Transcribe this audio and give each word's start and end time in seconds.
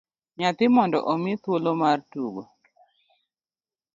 Nyathi 0.37 0.65
mondo 0.75 0.97
omi 1.11 1.31
thuolo 1.43 1.71
mar 1.81 1.97
tugo 2.11 2.43